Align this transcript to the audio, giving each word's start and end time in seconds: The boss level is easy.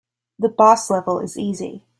The 0.39 0.49
boss 0.49 0.89
level 0.89 1.19
is 1.19 1.37
easy. 1.37 1.85